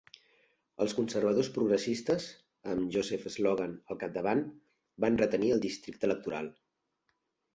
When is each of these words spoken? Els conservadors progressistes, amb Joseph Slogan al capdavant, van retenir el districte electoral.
Els 0.83 0.93
conservadors 0.99 1.49
progressistes, 1.57 2.25
amb 2.75 2.87
Joseph 2.95 3.29
Slogan 3.35 3.75
al 3.95 3.99
capdavant, 4.05 4.41
van 5.05 5.19
retenir 5.23 5.51
el 5.57 5.61
districte 5.67 6.09
electoral. 6.11 6.49